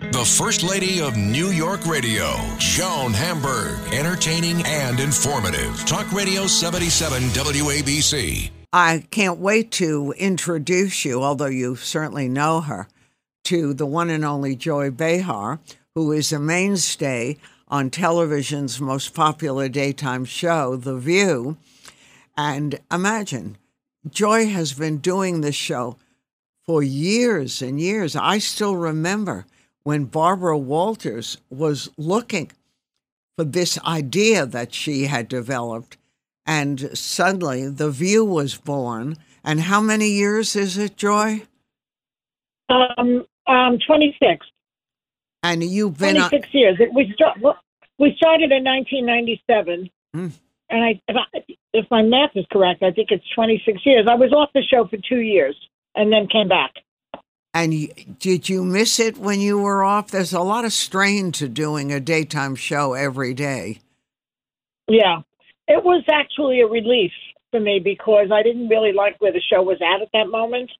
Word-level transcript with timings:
The 0.00 0.24
First 0.24 0.62
Lady 0.62 1.02
of 1.02 1.18
New 1.18 1.50
York 1.50 1.84
Radio, 1.84 2.34
Joan 2.56 3.12
Hamburg. 3.12 3.78
Entertaining 3.92 4.62
and 4.64 4.98
informative. 4.98 5.76
Talk 5.84 6.10
Radio 6.10 6.46
77 6.46 7.22
WABC. 7.24 8.50
I 8.72 9.04
can't 9.10 9.38
wait 9.38 9.70
to 9.72 10.14
introduce 10.16 11.04
you, 11.04 11.22
although 11.22 11.46
you 11.46 11.76
certainly 11.76 12.30
know 12.30 12.62
her, 12.62 12.88
to 13.44 13.74
the 13.74 13.84
one 13.84 14.08
and 14.08 14.24
only 14.24 14.56
Joy 14.56 14.90
Behar, 14.90 15.60
who 15.94 16.12
is 16.12 16.32
a 16.32 16.38
mainstay 16.40 17.36
on 17.68 17.90
television's 17.90 18.80
most 18.80 19.12
popular 19.12 19.68
daytime 19.68 20.24
show, 20.24 20.76
The 20.76 20.96
View. 20.96 21.58
And 22.38 22.80
imagine, 22.90 23.58
Joy 24.08 24.46
has 24.46 24.72
been 24.72 24.96
doing 24.96 25.42
this 25.42 25.56
show 25.56 25.98
for 26.64 26.82
years 26.82 27.60
and 27.60 27.78
years. 27.78 28.16
I 28.16 28.38
still 28.38 28.76
remember 28.76 29.44
when 29.90 30.04
Barbara 30.04 30.56
Walters 30.56 31.36
was 31.50 31.90
looking 31.98 32.52
for 33.36 33.42
this 33.42 33.76
idea 33.82 34.46
that 34.46 34.72
she 34.72 35.06
had 35.06 35.26
developed, 35.26 35.96
and 36.46 36.96
suddenly 36.96 37.68
The 37.68 37.90
View 37.90 38.24
was 38.24 38.56
born. 38.56 39.16
And 39.42 39.62
how 39.62 39.80
many 39.80 40.10
years 40.10 40.54
is 40.54 40.78
it, 40.78 40.96
Joy? 40.96 41.42
Um, 42.68 43.26
um, 43.48 43.80
26. 43.84 44.46
And 45.42 45.64
you've 45.64 45.98
been 45.98 46.18
on, 46.18 46.28
26 46.30 46.54
years. 46.54 46.76
It- 46.78 46.94
We, 46.94 47.12
start, 47.16 47.40
we 47.98 48.14
started 48.16 48.52
in 48.52 48.62
1997. 48.62 49.90
Hmm. 50.14 50.28
And 50.68 50.84
I 50.84 51.00
if, 51.08 51.16
I, 51.16 51.54
if 51.72 51.86
my 51.90 52.02
math 52.02 52.30
is 52.36 52.46
correct, 52.52 52.84
I 52.84 52.92
think 52.92 53.08
it's 53.10 53.24
26 53.34 53.84
years. 53.84 54.06
I 54.08 54.14
was 54.14 54.32
off 54.32 54.50
the 54.54 54.62
show 54.62 54.86
for 54.86 54.98
two 54.98 55.18
years 55.18 55.56
and 55.96 56.12
then 56.12 56.28
came 56.28 56.46
back. 56.46 56.74
And 57.52 58.18
did 58.18 58.48
you 58.48 58.64
miss 58.64 59.00
it 59.00 59.18
when 59.18 59.40
you 59.40 59.58
were 59.58 59.82
off? 59.82 60.10
There's 60.10 60.32
a 60.32 60.40
lot 60.40 60.64
of 60.64 60.72
strain 60.72 61.32
to 61.32 61.48
doing 61.48 61.92
a 61.92 61.98
daytime 61.98 62.54
show 62.54 62.94
every 62.94 63.34
day. 63.34 63.80
Yeah. 64.88 65.22
It 65.66 65.84
was 65.84 66.04
actually 66.10 66.60
a 66.60 66.66
relief 66.66 67.12
for 67.50 67.60
me 67.60 67.80
because 67.82 68.30
I 68.32 68.42
didn't 68.42 68.68
really 68.68 68.92
like 68.92 69.20
where 69.20 69.32
the 69.32 69.40
show 69.40 69.62
was 69.62 69.78
at 69.80 70.02
at 70.02 70.08
that 70.12 70.28
moment. 70.28 70.70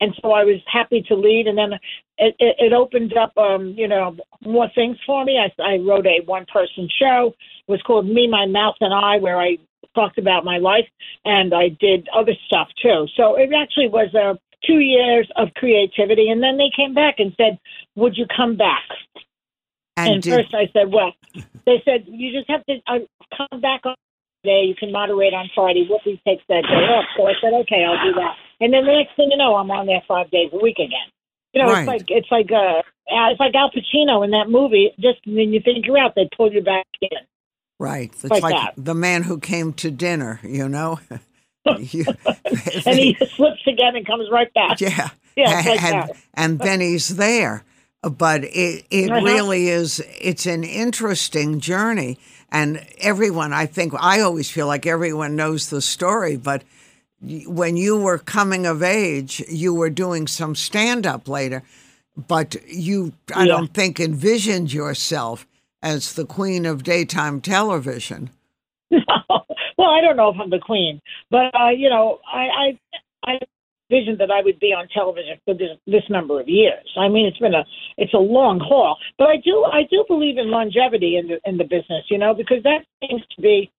And 0.00 0.14
so 0.22 0.32
I 0.32 0.44
was 0.44 0.60
happy 0.66 1.02
to 1.08 1.14
lead. 1.14 1.46
And 1.46 1.58
then 1.58 1.72
it, 2.18 2.34
it, 2.38 2.56
it 2.58 2.72
opened 2.72 3.16
up, 3.16 3.36
um, 3.36 3.74
you 3.76 3.86
know, 3.86 4.16
more 4.44 4.68
things 4.74 4.96
for 5.04 5.24
me. 5.24 5.38
I, 5.38 5.62
I 5.62 5.76
wrote 5.78 6.06
a 6.06 6.24
one 6.24 6.46
person 6.52 6.88
show. 6.98 7.34
It 7.68 7.70
was 7.70 7.82
called 7.82 8.06
Me, 8.06 8.28
My 8.28 8.46
Mouth, 8.46 8.76
and 8.80 8.94
I, 8.94 9.18
where 9.18 9.38
I 9.38 9.58
talked 9.94 10.18
about 10.18 10.44
my 10.44 10.58
life. 10.58 10.86
And 11.24 11.52
I 11.52 11.68
did 11.68 12.08
other 12.16 12.34
stuff 12.46 12.68
too. 12.80 13.06
So 13.16 13.36
it 13.36 13.50
actually 13.52 13.88
was 13.88 14.14
uh, 14.14 14.34
two 14.66 14.78
years 14.80 15.28
of 15.36 15.48
creativity. 15.54 16.28
And 16.30 16.42
then 16.42 16.58
they 16.58 16.70
came 16.74 16.94
back 16.94 17.16
and 17.18 17.32
said, 17.36 17.58
Would 17.96 18.16
you 18.16 18.26
come 18.34 18.56
back? 18.56 18.82
And, 19.96 20.14
And 20.14 20.22
did, 20.22 20.34
first 20.34 20.54
I 20.54 20.68
said, 20.72 20.92
well, 20.92 21.12
they 21.66 21.82
said, 21.84 22.04
you 22.06 22.32
just 22.32 22.48
have 22.48 22.64
to 22.66 22.78
uh, 22.86 22.98
come 23.36 23.60
back 23.60 23.84
on 23.84 23.94
Friday. 24.42 24.66
You 24.68 24.74
can 24.74 24.92
moderate 24.92 25.34
on 25.34 25.50
Friday. 25.54 25.86
Whoopi 25.90 26.20
takes 26.24 26.42
that 26.48 26.62
day 26.62 26.84
off. 26.88 27.04
So 27.16 27.26
I 27.26 27.32
said, 27.40 27.52
okay, 27.62 27.84
I'll 27.84 28.02
do 28.02 28.14
that. 28.14 28.34
And 28.60 28.72
then 28.72 28.84
the 28.86 28.92
next 28.92 29.16
thing 29.16 29.28
you 29.30 29.36
know, 29.36 29.56
I'm 29.56 29.70
on 29.70 29.86
there 29.86 30.02
five 30.08 30.30
days 30.30 30.50
a 30.52 30.58
week 30.62 30.76
again. 30.78 31.10
You 31.52 31.62
know, 31.62 31.68
Right. 31.68 31.80
it's 31.80 31.88
like 31.88 32.04
it's 32.08 32.30
like 32.30 32.52
uh, 32.52 32.78
uh, 33.12 33.30
it's 33.30 33.40
like 33.40 33.54
Al 33.56 33.70
Pacino 33.70 34.24
in 34.24 34.30
that 34.30 34.48
movie. 34.48 34.92
Just 35.00 35.18
when 35.26 35.52
you 35.52 35.60
think 35.60 35.84
you're 35.84 35.98
out, 35.98 36.14
they 36.14 36.28
pull 36.36 36.52
you 36.52 36.62
back 36.62 36.86
in. 37.02 37.18
right. 37.78 38.10
It's 38.12 38.24
like 38.30 38.42
like, 38.42 38.74
the 38.76 38.94
man 38.94 39.24
who 39.24 39.38
came 39.38 39.72
to 39.74 39.90
dinner, 39.90 40.38
you 40.44 40.68
know? 40.68 41.00
You- 41.78 42.04
And 42.86 42.98
he 42.98 43.14
slips 43.36 43.66
again 43.66 43.96
and 43.96 44.06
comes 44.06 44.28
right 44.30 44.52
back. 44.54 44.80
Yeah. 44.80 45.10
Yeah, 45.36 45.60
it's 45.60 45.66
like 45.68 45.82
and, 45.84 46.10
and 46.34 46.58
then 46.58 46.80
he's 46.80 47.16
there. 47.16 47.62
But 48.02 48.42
it, 48.44 48.84
it 48.90 49.10
Uh-huh. 49.10 49.24
really 49.24 49.68
is, 49.68 50.02
it's 50.20 50.44
an 50.44 50.64
interesting 50.64 51.60
journey. 51.60 52.18
And 52.50 52.84
everyone, 52.98 53.52
I 53.52 53.66
think, 53.66 53.94
I 53.98 54.20
always 54.20 54.50
feel 54.50 54.66
like 54.66 54.86
everyone 54.86 55.36
knows 55.36 55.70
the 55.70 55.80
story. 55.80 56.36
But 56.36 56.64
when 57.46 57.76
you 57.76 57.96
were 57.96 58.18
coming 58.18 58.66
of 58.66 58.82
age, 58.82 59.42
you 59.48 59.72
were 59.72 59.88
doing 59.88 60.26
some 60.26 60.54
stand 60.56 61.06
up 61.06 61.28
later. 61.28 61.62
But 62.16 62.56
you, 62.66 63.12
I 63.34 63.42
Yeah. 63.44 63.52
don't 63.56 63.72
think, 63.72 64.00
envisioned 64.00 64.72
yourself 64.72 65.46
as 65.80 66.14
the 66.14 66.26
queen 66.26 66.66
of 66.66 66.82
daytime 66.82 67.40
television. 67.40 68.30
well, 68.90 69.39
I 69.90 70.00
don't 70.00 70.16
know 70.16 70.28
if 70.30 70.36
I'm 70.40 70.50
the 70.50 70.58
queen, 70.58 71.00
but 71.30 71.54
uh, 71.54 71.70
you 71.70 71.88
know, 71.90 72.18
I 72.32 72.78
I 73.24 73.32
I 73.32 73.38
envisioned 73.90 74.18
that 74.20 74.30
I 74.30 74.40
would 74.42 74.60
be 74.60 74.68
on 74.72 74.86
television 74.94 75.36
for 75.44 75.52
this, 75.54 75.70
this 75.86 76.04
number 76.08 76.40
of 76.40 76.48
years. 76.48 76.86
I 76.96 77.08
mean, 77.08 77.26
it's 77.26 77.38
been 77.38 77.54
a 77.54 77.64
it's 77.98 78.14
a 78.14 78.18
long 78.18 78.60
haul, 78.60 78.96
but 79.18 79.28
I 79.28 79.36
do 79.36 79.64
I 79.64 79.82
do 79.90 80.04
believe 80.08 80.38
in 80.38 80.50
longevity 80.50 81.16
in 81.16 81.28
the 81.28 81.40
in 81.44 81.56
the 81.58 81.64
business, 81.64 82.04
you 82.08 82.18
know, 82.18 82.32
because 82.34 82.62
that 82.62 82.84
seems 83.04 83.22
to 83.36 83.42
be 83.42 83.70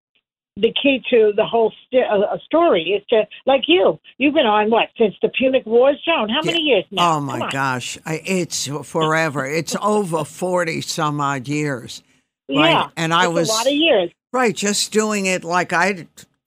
the 0.58 0.70
key 0.82 1.02
to 1.08 1.32
the 1.34 1.46
whole 1.46 1.72
st- 1.86 2.04
uh, 2.10 2.36
story. 2.44 2.82
Is 2.82 3.02
to 3.08 3.26
like 3.46 3.62
you, 3.66 3.98
you've 4.18 4.34
been 4.34 4.44
on 4.46 4.70
what 4.70 4.88
since 4.98 5.14
the 5.22 5.30
Punic 5.30 5.64
Wars, 5.64 5.96
Joan? 6.04 6.28
How 6.28 6.42
many 6.42 6.60
years 6.60 6.84
now? 6.90 7.16
Oh 7.16 7.20
my 7.20 7.48
gosh, 7.50 7.96
I, 8.04 8.20
it's 8.24 8.66
forever. 8.84 9.46
It's 9.46 9.74
over 9.80 10.24
forty 10.24 10.82
some 10.82 11.20
odd 11.22 11.48
years. 11.48 12.02
Right? 12.50 12.70
Yeah. 12.70 12.88
And 12.98 13.14
I 13.14 13.28
was- 13.28 13.48
a 13.48 13.52
lot 13.52 13.66
of 13.66 13.72
years. 13.72 14.10
Right, 14.32 14.54
just 14.56 14.92
doing 14.92 15.26
it 15.26 15.44
like 15.44 15.72
I, 15.74 16.06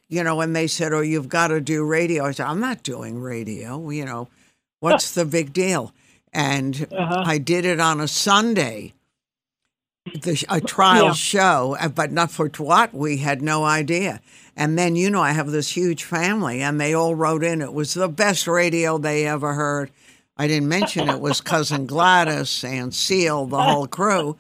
you 0.10 0.24
know, 0.24 0.36
when 0.36 0.54
they 0.54 0.66
said, 0.68 0.92
"Oh, 0.92 1.02
you've 1.02 1.30
got 1.30 1.50
to 1.50 1.62
do 1.62 1.84
radio," 1.86 2.26
I 2.26 2.32
said, 2.32 2.48
"I'm 2.48 2.60
not 2.60 2.82
doing 2.84 3.20
radio." 3.22 3.90
You 3.92 4.06
know, 4.06 4.28
what's 4.80 5.14
the 5.14 5.26
big 5.26 5.54
deal? 5.54 5.94
And 6.34 6.88
Uh-huh. 6.92 7.24
I 7.26 7.38
did 7.38 7.64
it 7.64 7.80
on 7.80 8.02
a 8.02 8.08
Sunday, 8.08 8.94
the, 10.14 10.44
a 10.50 10.62
trial 10.62 11.08
Yeah. 11.08 11.14
show, 11.14 11.78
uh, 11.80 11.88
but 11.90 12.12
not 12.12 12.32
for 12.32 12.50
what 12.58 12.94
we 12.94 13.18
had 13.18 13.42
no 13.44 13.64
idea. 13.66 14.20
And 14.58 14.78
then 14.80 14.96
you 14.96 15.10
know, 15.12 15.22
I 15.22 15.32
have 15.34 15.52
this 15.52 15.70
huge 15.78 16.04
family, 16.04 16.62
and 16.64 16.82
they 16.82 16.94
all 16.94 17.14
wrote 17.14 17.44
in. 17.44 17.62
It 17.62 17.74
was 17.74 17.94
the 17.94 18.08
best 18.10 18.48
radio 18.48 18.98
they 18.98 19.28
ever 19.28 19.54
heard. 19.54 19.92
I 20.38 20.48
didn't 20.48 20.70
mention 20.70 21.08
it 21.08 21.20
was 21.20 21.40
cousin 21.40 21.86
Gladys 21.86 22.64
and 22.64 22.94
Seal, 22.94 23.46
the 23.46 23.64
whole 23.64 23.88
crew. 23.88 24.38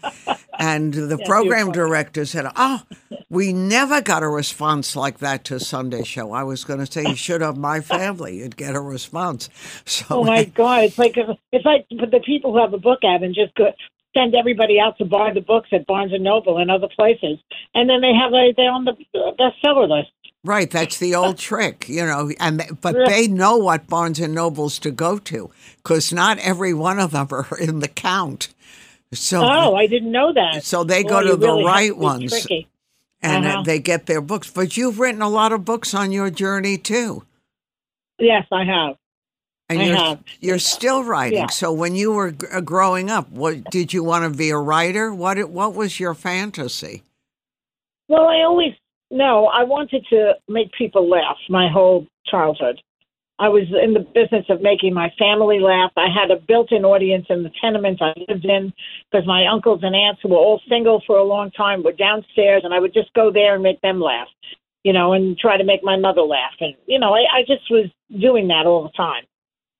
And 0.57 0.93
the 0.93 1.17
program 1.25 1.71
director 1.71 2.25
said, 2.25 2.47
Oh, 2.55 2.81
we 3.35 3.53
never 3.53 4.01
got 4.01 4.23
a 4.23 4.29
response 4.29 4.95
like 4.95 5.19
that 5.19 5.43
to 5.45 5.59
Sunday 5.59 6.03
show. 6.03 6.31
I 6.31 6.43
was 6.43 6.63
going 6.63 6.79
to 6.79 6.91
say, 6.91 7.03
You 7.03 7.15
should 7.15 7.41
have 7.41 7.57
my 7.57 7.81
family. 7.81 8.37
You'd 8.37 8.57
get 8.57 8.75
a 8.75 8.81
response. 8.81 9.49
So, 9.85 10.05
Oh 10.09 10.23
my 10.23 10.45
God! 10.45 10.83
It's 10.85 10.97
like 10.97 11.15
it's 11.17 11.65
like 11.65 11.85
the 11.89 12.21
people 12.25 12.53
who 12.53 12.59
have 12.61 12.73
a 12.73 12.77
book 12.79 12.99
ad 13.03 13.21
and 13.23 13.35
just 13.35 13.53
go, 13.55 13.71
send 14.15 14.33
everybody 14.33 14.79
out 14.79 14.97
to 14.97 15.05
buy 15.05 15.31
the 15.33 15.41
books 15.41 15.69
at 15.71 15.85
Barnes 15.85 16.13
and 16.13 16.23
Noble 16.23 16.57
and 16.57 16.71
other 16.71 16.87
places, 16.95 17.37
and 17.73 17.89
then 17.89 18.01
they 18.01 18.13
have 18.13 18.33
a, 18.33 18.53
they're 18.55 18.71
on 18.71 18.85
the 18.85 18.93
bestseller 19.39 19.87
list. 19.89 20.11
right, 20.43 20.69
that's 20.71 20.97
the 20.97 21.13
old 21.15 21.37
trick, 21.37 21.87
you 21.87 22.05
know. 22.05 22.31
And 22.39 22.63
But 22.81 22.95
they 23.07 23.27
know 23.27 23.57
what 23.57 23.87
Barnes 23.87 24.19
and 24.19 24.33
Nobles 24.33 24.79
to 24.79 24.91
go 24.91 25.17
to 25.19 25.51
because 25.77 26.11
not 26.13 26.37
every 26.39 26.73
one 26.73 26.99
of 26.99 27.11
them 27.11 27.27
are 27.31 27.57
in 27.59 27.79
the 27.79 27.87
count. 27.87 28.49
So, 29.13 29.41
Oh, 29.43 29.75
I 29.75 29.87
didn't 29.87 30.11
know 30.11 30.33
that. 30.33 30.63
so 30.63 30.83
they 30.83 31.03
go 31.03 31.21
to 31.21 31.35
the 31.35 31.47
really 31.47 31.63
right 31.65 31.95
ones 31.95 32.31
tricky. 32.31 32.67
And 33.25 33.45
Uh-huh. 33.45 33.63
they 33.63 33.79
get 33.79 34.05
their 34.05 34.21
books. 34.21 34.49
But 34.51 34.77
you've 34.77 34.99
written 34.99 35.21
a 35.21 35.29
lot 35.29 35.51
of 35.51 35.65
books 35.65 35.93
on 35.93 36.11
your 36.11 36.29
journey 36.29 36.77
too. 36.77 37.23
Yes, 38.19 38.45
I 38.51 38.63
have. 38.63 38.95
And 39.67 39.79
I 39.81 39.83
you're, 39.85 39.95
have. 39.95 40.23
you're 40.39 40.59
still 40.59 41.03
writing. 41.03 41.39
Yeah. 41.39 41.47
So 41.47 41.73
when 41.73 41.95
you 41.95 42.11
were 42.13 42.31
g- 42.31 42.45
growing 42.63 43.09
up, 43.09 43.29
what 43.31 43.63
did 43.71 43.93
you 43.93 44.03
want 44.03 44.31
to 44.31 44.37
be 44.37 44.51
a 44.51 44.57
writer? 44.57 45.13
What 45.13 45.49
what 45.49 45.73
was 45.73 45.99
your 45.99 46.13
fantasy? 46.13 47.03
Well, 48.07 48.27
I 48.27 48.41
always 48.43 48.73
no. 49.09 49.47
I 49.47 49.63
wanted 49.63 50.05
to 50.11 50.33
make 50.47 50.71
people 50.77 51.09
laugh 51.09 51.37
my 51.49 51.67
whole 51.67 52.05
childhood. 52.27 52.79
I 53.37 53.49
was 53.49 53.63
in 53.83 53.93
the 53.93 53.99
business 53.99 54.45
of 54.49 54.61
making 54.61 54.93
my 54.93 55.11
family 55.19 55.59
laugh. 55.59 55.91
I 55.97 56.07
had 56.07 56.31
a 56.31 56.39
built-in 56.39 56.85
audience 56.85 57.25
in 57.29 57.43
the 57.43 57.51
tenements 57.59 58.01
I 58.01 58.13
lived 58.29 58.45
in 58.45 58.71
because 59.11 59.27
my 59.27 59.45
uncles 59.47 59.81
and 59.83 59.93
aunts 59.93 60.21
who 60.21 60.29
were 60.29 60.37
all 60.37 60.61
single 60.69 61.03
for 61.05 61.17
a 61.17 61.23
long 61.23 61.51
time 61.51 61.83
were 61.83 61.91
downstairs, 61.91 62.61
and 62.63 62.73
I 62.73 62.79
would 62.79 62.93
just 62.93 63.13
go 63.13 63.31
there 63.31 63.55
and 63.55 63.63
make 63.63 63.81
them 63.81 63.99
laugh, 63.99 64.29
you 64.83 64.93
know, 64.93 65.13
and 65.13 65.37
try 65.37 65.57
to 65.57 65.65
make 65.65 65.83
my 65.83 65.97
mother 65.97 66.21
laugh. 66.21 66.53
And 66.61 66.75
you 66.87 66.97
know, 66.97 67.13
I, 67.13 67.25
I 67.39 67.41
just 67.41 67.69
was 67.69 67.89
doing 68.21 68.47
that 68.47 68.65
all 68.65 68.83
the 68.83 68.95
time. 68.95 69.23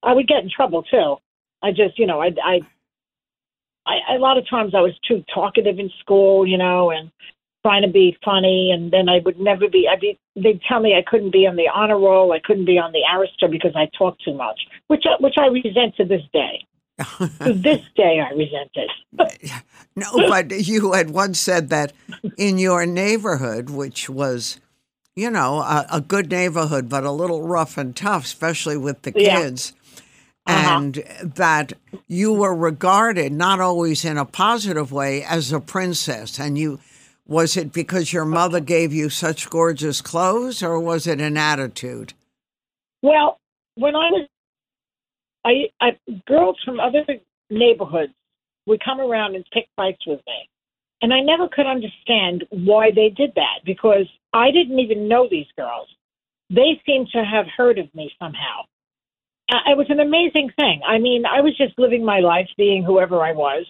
I 0.04 0.14
would 0.14 0.28
get 0.28 0.44
in 0.44 0.50
trouble 0.54 0.84
too. 0.84 1.16
I 1.64 1.72
just, 1.72 1.98
you 1.98 2.06
know, 2.06 2.22
I, 2.22 2.32
I, 2.44 2.60
I 3.88 4.16
a 4.16 4.20
lot 4.20 4.38
of 4.38 4.50
times 4.50 4.74
I 4.76 4.82
was 4.82 4.94
too 5.08 5.24
talkative 5.34 5.80
in 5.80 5.90
school, 6.02 6.46
you 6.46 6.58
know, 6.58 6.92
and 6.92 7.10
trying 7.66 7.82
to 7.82 7.88
be 7.88 8.16
funny, 8.24 8.70
and 8.72 8.92
then 8.92 9.10
I 9.10 9.20
would 9.26 9.40
never 9.40 9.68
be. 9.68 9.88
I'd 9.92 10.00
be. 10.00 10.20
They'd 10.36 10.62
tell 10.70 10.80
me 10.82 10.94
I 10.96 11.02
couldn't 11.10 11.32
be 11.32 11.48
on 11.48 11.56
the 11.56 11.68
honor 11.74 11.98
roll. 11.98 12.32
I 12.32 12.40
couldn't 12.44 12.66
be 12.66 12.78
on 12.78 12.92
the 12.92 13.02
Arista 13.12 13.50
because 13.50 13.72
I 13.76 13.90
talked 13.98 14.24
too 14.24 14.36
much, 14.36 14.60
which 14.88 15.04
I, 15.06 15.16
which 15.20 15.36
I 15.40 15.48
resent 15.48 15.96
to 15.98 16.06
this 16.06 16.22
day. 16.32 16.66
to 17.44 17.54
this 17.54 17.82
day, 17.96 18.20
I 18.20 18.32
resent 18.34 18.72
it. 18.76 19.52
No, 19.98 20.12
but 20.28 20.52
you 20.52 20.92
had 20.92 21.12
once 21.12 21.40
said 21.40 21.70
that 21.70 21.94
in 22.38 22.58
your 22.58 22.86
neighborhood, 22.86 23.70
which 23.70 24.10
was, 24.10 24.60
you 25.16 25.32
know, 25.32 25.60
a, 25.60 25.86
a 25.90 26.02
good 26.02 26.30
neighborhood, 26.30 26.90
but 26.90 27.06
a 27.06 27.12
little 27.14 27.48
rough 27.48 27.78
and 27.78 27.96
tough, 27.96 28.26
especially 28.26 28.76
with 28.76 29.04
the 29.04 29.14
Yeah. 29.16 29.40
kids. 29.40 29.72
Uh-huh. 30.48 30.78
and 30.80 30.96
that 31.38 31.74
you 32.08 32.32
were 32.34 32.54
regarded 32.54 33.32
not 33.32 33.60
always 33.62 34.04
in 34.06 34.18
a 34.18 34.26
positive 34.26 34.92
way 34.92 35.24
as 35.24 35.52
a 35.54 35.60
princess. 35.62 36.38
And 36.40 36.58
you 36.58 36.80
was 37.28 37.58
it 37.58 37.74
because 37.74 38.14
your 38.14 38.26
mother 38.26 38.60
gave 38.60 38.94
you 38.94 39.10
such 39.10 39.50
gorgeous 39.50 40.02
clothes, 40.02 40.62
or 40.62 40.80
was 40.80 41.08
it 41.08 41.20
an 41.22 41.38
attitude? 41.38 42.14
Well, 43.02 43.40
when 43.76 43.96
I 43.96 44.10
was, 44.12 44.28
I, 45.44 45.52
I 45.82 45.98
girls 46.28 46.58
from 46.64 46.80
other 46.80 47.04
neighborhoods 47.50 48.14
would 48.66 48.84
come 48.84 49.00
around 49.00 49.36
and 49.36 49.46
pick 49.54 49.68
fights 49.76 50.06
with 50.06 50.20
me, 50.28 50.50
and 51.02 51.14
I 51.14 51.20
never 51.20 51.48
could 51.48 51.68
understand 51.68 52.46
why 52.50 52.92
they 52.92 53.10
did 53.10 53.34
that 53.36 53.66
because 53.66 54.08
I 54.34 54.52
didn't 54.52 54.80
even 54.80 55.08
know 55.08 55.28
these 55.30 55.48
girls. 55.58 55.88
They 56.50 56.82
seemed 56.86 57.10
to 57.14 57.24
have 57.24 57.46
heard 57.58 57.80
of 57.80 57.94
me 57.96 58.12
somehow. 58.20 58.64
It 59.50 59.78
was 59.78 59.88
an 59.90 60.00
amazing 60.00 60.52
thing. 60.58 60.82
I 60.88 60.98
mean, 60.98 61.26
I 61.26 61.42
was 61.42 61.56
just 61.58 61.78
living 61.78 62.04
my 62.04 62.20
life, 62.20 62.48
being 62.58 62.84
whoever 62.84 63.22
I 63.22 63.32
was, 63.32 63.66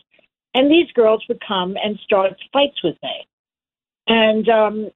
and 0.54 0.72
these 0.72 0.90
girls 0.94 1.24
would 1.28 1.42
come 1.46 1.76
and 1.82 2.00
start 2.04 2.34
fights 2.54 2.82
with 2.84 2.96
me, 3.04 3.28
and 4.08 4.48
um, 4.50 4.90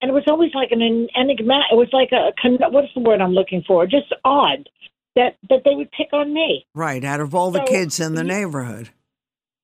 and 0.00 0.10
it 0.10 0.14
was 0.14 0.24
always 0.28 0.52
like 0.54 0.70
an 0.72 0.82
enigma. 0.82 1.60
It 1.70 1.76
was 1.76 1.88
like 1.92 2.12
a 2.12 2.32
con- 2.40 2.58
what's 2.72 2.92
the 2.94 3.00
word 3.00 3.20
I'm 3.20 3.32
looking 3.32 3.62
for? 3.66 3.86
Just 3.86 4.12
odd 4.24 4.68
that 5.14 5.36
that 5.48 5.62
they 5.64 5.74
would 5.74 5.90
pick 5.92 6.12
on 6.12 6.32
me. 6.32 6.66
Right, 6.74 7.04
out 7.04 7.20
of 7.20 7.34
all 7.34 7.50
the 7.50 7.64
kids 7.64 7.98
in 8.00 8.14
the 8.14 8.24
neighborhood. 8.24 8.90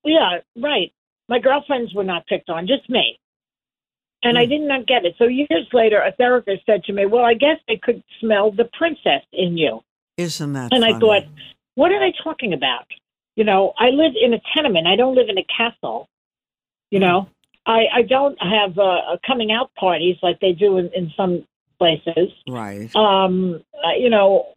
Yeah, 0.03 0.39
right. 0.57 0.91
My 1.29 1.39
girlfriends 1.39 1.93
were 1.93 2.03
not 2.03 2.27
picked 2.27 2.49
on, 2.49 2.67
just 2.67 2.89
me. 2.89 3.19
And 4.25 4.37
I 4.37 4.45
did 4.45 4.61
not 4.61 4.87
get 4.87 5.03
it. 5.03 5.15
So 5.17 5.25
years 5.25 5.67
later, 5.73 5.99
a 6.01 6.13
therapist 6.13 6.65
said 6.65 6.83
to 6.85 6.93
me, 6.93 7.05
"Well, 7.05 7.25
I 7.25 7.33
guess 7.33 7.57
they 7.67 7.77
could 7.77 8.01
smell 8.19 8.51
the 8.51 8.69
princess 8.77 9.21
in 9.33 9.57
you." 9.57 9.81
Isn't 10.17 10.53
that 10.53 10.71
And 10.71 10.85
I 10.85 10.97
thought, 10.99 11.23
what 11.75 11.91
are 11.91 11.99
they 11.99 12.13
talking 12.23 12.53
about? 12.53 12.85
You 13.35 13.43
know, 13.43 13.73
I 13.77 13.89
live 13.89 14.13
in 14.19 14.33
a 14.33 14.39
tenement. 14.55 14.87
I 14.87 14.95
don't 14.95 15.15
live 15.15 15.27
in 15.27 15.37
a 15.37 15.45
castle. 15.45 16.07
You 16.89 16.99
know, 16.99 17.27
I, 17.65 17.85
I 17.95 18.01
don't 18.01 18.37
have 18.41 18.77
uh, 18.77 19.17
coming 19.25 19.51
out 19.51 19.73
parties 19.75 20.17
like 20.21 20.39
they 20.39 20.51
do 20.51 20.77
in, 20.77 20.89
in 20.93 21.11
some 21.15 21.45
places. 21.79 22.29
right. 22.49 22.93
Um, 22.95 23.63
uh, 23.83 23.95
you 23.97 24.09
know, 24.09 24.53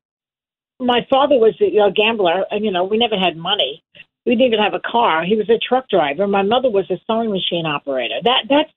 my 0.78 1.06
father 1.08 1.36
was 1.36 1.54
a, 1.60 1.66
a 1.78 1.90
gambler, 1.92 2.44
and 2.50 2.64
you 2.64 2.70
know, 2.70 2.84
we 2.84 2.98
never 2.98 3.18
had 3.18 3.36
money. 3.36 3.82
We 4.24 4.34
didn't 4.34 4.52
even 4.52 4.62
have 4.62 4.74
a 4.74 4.80
car. 4.80 5.24
He 5.24 5.36
was 5.36 5.48
a 5.48 5.58
truck 5.58 5.88
driver. 5.88 6.26
My 6.26 6.42
mother 6.42 6.68
was 6.68 6.90
a 6.90 6.98
sewing 7.06 7.30
machine 7.30 7.64
operator. 7.64 8.16
That 8.24 8.44
that's 8.48 8.72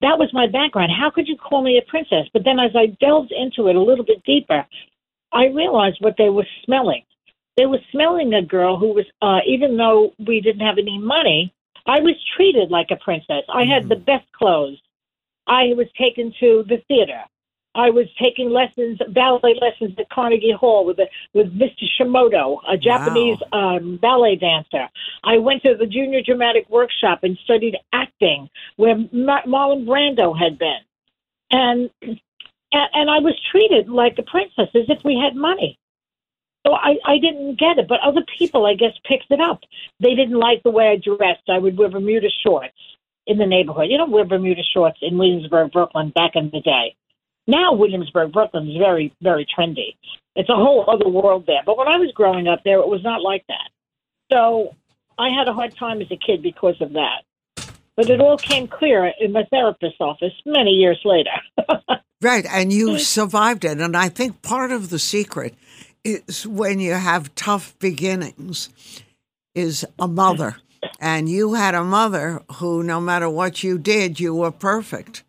that 0.00 0.18
was 0.18 0.30
my 0.32 0.46
background. 0.46 0.90
How 0.92 1.10
could 1.10 1.28
you 1.28 1.36
call 1.36 1.62
me 1.62 1.78
a 1.78 1.90
princess? 1.90 2.28
But 2.32 2.44
then, 2.44 2.58
as 2.58 2.72
I 2.74 2.86
delved 3.00 3.32
into 3.32 3.68
it 3.68 3.76
a 3.76 3.80
little 3.80 4.04
bit 4.04 4.22
deeper, 4.24 4.66
I 5.32 5.46
realized 5.46 5.98
what 6.00 6.16
they 6.18 6.28
were 6.28 6.46
smelling. 6.64 7.04
They 7.56 7.66
were 7.66 7.78
smelling 7.92 8.34
a 8.34 8.42
girl 8.42 8.76
who 8.76 8.94
was, 8.94 9.06
uh, 9.22 9.38
even 9.46 9.76
though 9.76 10.12
we 10.18 10.40
didn't 10.40 10.66
have 10.66 10.76
any 10.76 10.98
money, 10.98 11.54
I 11.86 12.00
was 12.00 12.14
treated 12.36 12.70
like 12.70 12.90
a 12.90 12.96
princess. 12.96 13.44
I 13.52 13.64
had 13.64 13.88
the 13.88 13.96
best 13.96 14.30
clothes. 14.32 14.78
I 15.46 15.74
was 15.74 15.86
taken 15.98 16.32
to 16.40 16.64
the 16.66 16.78
theater. 16.88 17.20
I 17.74 17.90
was 17.90 18.06
taking 18.22 18.50
lessons, 18.50 19.00
ballet 19.08 19.58
lessons 19.60 19.94
at 19.98 20.08
Carnegie 20.08 20.52
Hall 20.52 20.84
with 20.84 20.96
the, 20.96 21.08
with 21.32 21.52
Mr. 21.58 21.84
Shimoto, 21.98 22.60
a 22.68 22.76
Japanese 22.76 23.38
um, 23.52 23.96
ballet 23.96 24.36
dancer. 24.36 24.88
I 25.24 25.38
went 25.38 25.62
to 25.64 25.74
the 25.74 25.86
Junior 25.86 26.22
Dramatic 26.22 26.70
Workshop 26.70 27.24
and 27.24 27.36
studied 27.44 27.76
acting, 27.92 28.48
where 28.76 28.96
Mar- 29.12 29.42
Marlon 29.44 29.86
Brando 29.86 30.38
had 30.38 30.56
been, 30.58 30.78
and 31.50 31.90
and, 32.00 32.18
and 32.92 33.10
I 33.10 33.18
was 33.18 33.34
treated 33.50 33.88
like 33.88 34.18
a 34.18 34.22
princess, 34.22 34.68
as 34.74 34.88
if 34.88 35.02
we 35.04 35.18
had 35.18 35.34
money. 35.34 35.78
So 36.66 36.72
I, 36.72 36.96
I 37.04 37.18
didn't 37.18 37.58
get 37.58 37.78
it, 37.78 37.88
but 37.88 38.00
other 38.00 38.22
people, 38.38 38.64
I 38.64 38.74
guess, 38.74 38.92
picked 39.06 39.30
it 39.30 39.40
up. 39.40 39.60
They 40.00 40.14
didn't 40.14 40.38
like 40.38 40.62
the 40.62 40.70
way 40.70 40.88
I 40.88 40.96
dressed. 40.96 41.48
I 41.48 41.58
would 41.58 41.76
wear 41.76 41.90
Bermuda 41.90 42.28
shorts 42.44 42.74
in 43.26 43.38
the 43.38 43.46
neighborhood. 43.46 43.88
You 43.90 43.98
don't 43.98 44.10
wear 44.10 44.24
Bermuda 44.24 44.62
shorts 44.72 44.98
in 45.02 45.18
Williamsburg, 45.18 45.72
Brooklyn, 45.72 46.10
back 46.10 46.32
in 46.34 46.50
the 46.52 46.60
day. 46.60 46.96
Now 47.46 47.74
Williamsburg, 47.74 48.32
Brooklyn 48.32 48.70
is 48.70 48.78
very, 48.78 49.12
very 49.20 49.46
trendy. 49.46 49.96
It's 50.36 50.48
a 50.48 50.54
whole 50.54 50.84
other 50.88 51.08
world 51.08 51.44
there. 51.46 51.62
But 51.64 51.76
when 51.76 51.88
I 51.88 51.98
was 51.98 52.10
growing 52.12 52.48
up 52.48 52.60
there, 52.64 52.80
it 52.80 52.88
was 52.88 53.02
not 53.04 53.20
like 53.20 53.44
that. 53.48 53.68
So 54.32 54.74
I 55.18 55.28
had 55.28 55.48
a 55.48 55.52
hard 55.52 55.76
time 55.76 56.00
as 56.00 56.10
a 56.10 56.16
kid 56.16 56.42
because 56.42 56.80
of 56.80 56.94
that. 56.94 57.24
But 57.96 58.10
it 58.10 58.20
all 58.20 58.38
came 58.38 58.66
clear 58.66 59.12
in 59.20 59.32
my 59.32 59.44
therapist's 59.50 60.00
office 60.00 60.32
many 60.46 60.70
years 60.70 61.00
later. 61.04 61.30
Right, 62.24 62.46
and 62.46 62.72
you 62.72 62.98
survived 63.00 63.66
it. 63.66 63.80
And 63.80 63.94
I 63.94 64.08
think 64.08 64.40
part 64.40 64.72
of 64.72 64.88
the 64.88 64.98
secret 64.98 65.54
is 66.04 66.46
when 66.46 66.80
you 66.80 66.92
have 66.92 67.34
tough 67.34 67.76
beginnings, 67.78 68.68
is 69.54 69.84
a 69.98 70.06
mother. 70.06 70.56
And 71.00 71.28
you 71.28 71.54
had 71.54 71.74
a 71.74 71.82
mother 71.82 72.42
who, 72.56 72.82
no 72.82 73.00
matter 73.00 73.28
what 73.28 73.62
you 73.62 73.78
did, 73.78 74.20
you 74.20 74.34
were 74.34 74.50
perfect. 74.50 75.24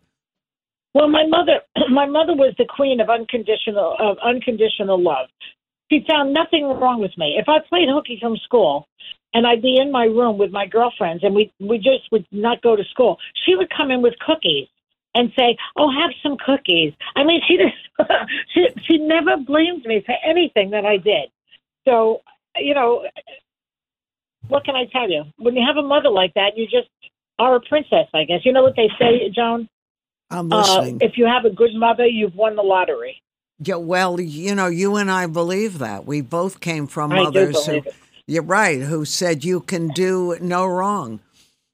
Well, 0.94 1.08
my 1.08 1.26
mother, 1.26 1.60
my 1.90 2.06
mother 2.06 2.34
was 2.34 2.54
the 2.58 2.66
queen 2.68 3.00
of 3.00 3.08
unconditional 3.08 3.96
of 3.98 4.18
unconditional 4.24 5.02
love. 5.02 5.28
She 5.90 6.04
found 6.08 6.34
nothing 6.34 6.64
wrong 6.64 7.00
with 7.00 7.12
me. 7.16 7.36
If 7.38 7.48
I 7.48 7.58
played 7.68 7.88
hooky 7.88 8.18
from 8.20 8.36
school, 8.44 8.86
and 9.32 9.46
I'd 9.46 9.62
be 9.62 9.78
in 9.80 9.92
my 9.92 10.04
room 10.04 10.36
with 10.38 10.50
my 10.50 10.66
girlfriends, 10.66 11.22
and 11.24 11.34
we 11.34 11.52
we 11.60 11.78
just 11.78 12.10
would 12.12 12.26
not 12.32 12.60
go 12.62 12.76
to 12.76 12.84
school, 12.90 13.16
she 13.44 13.54
would 13.54 13.68
come 13.74 13.90
in 13.90 14.02
with 14.02 14.14
cookies 14.18 14.68
and 15.16 15.32
say, 15.36 15.56
"Oh, 15.76 15.90
have 15.90 16.10
some 16.22 16.36
cookies." 16.44 16.92
I 17.16 17.24
mean, 17.24 17.40
she 17.48 17.56
just 17.56 18.08
she 18.54 18.66
she 18.86 18.98
never 18.98 19.36
blamed 19.38 19.84
me 19.86 20.02
for 20.06 20.14
anything 20.24 20.70
that 20.70 20.84
I 20.86 20.98
did. 20.98 21.30
So, 21.86 22.20
you 22.56 22.74
know, 22.74 23.04
what 24.48 24.64
can 24.64 24.76
I 24.76 24.86
tell 24.92 25.10
you? 25.10 25.24
When 25.38 25.54
you 25.56 25.64
have 25.66 25.76
a 25.76 25.86
mother 25.86 26.10
like 26.10 26.34
that, 26.34 26.56
you 26.56 26.66
just 26.66 26.88
are 27.38 27.56
a 27.56 27.60
princess, 27.60 28.08
I 28.14 28.24
guess. 28.24 28.40
You 28.44 28.52
know 28.52 28.62
what 28.62 28.76
they 28.76 28.90
say, 28.98 29.30
Joan? 29.34 29.68
I'm 30.30 30.50
Uh, 30.50 30.80
listening. 30.80 30.98
if 31.00 31.12
you 31.16 31.26
have 31.26 31.44
a 31.44 31.50
good 31.54 31.74
mother, 31.74 32.06
you've 32.06 32.34
won 32.34 32.56
the 32.56 32.62
lottery. 32.62 33.22
yeah, 33.60 33.76
well, 33.76 34.20
you 34.20 34.54
know, 34.54 34.66
you 34.68 34.96
and 34.96 35.10
I 35.10 35.26
believe 35.26 35.78
that. 35.78 36.06
We 36.06 36.20
both 36.20 36.60
came 36.60 36.86
from 36.86 37.12
I 37.12 37.22
mothers 37.24 37.64
who, 37.66 37.76
it. 37.78 37.94
you're 38.26 38.42
right, 38.42 38.80
who 38.80 39.04
said 39.04 39.44
you 39.44 39.60
can 39.60 39.88
do 39.90 40.36
no 40.40 40.66
wrong, 40.66 41.20